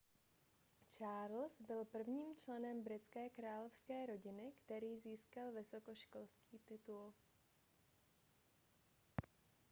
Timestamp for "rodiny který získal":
4.05-5.51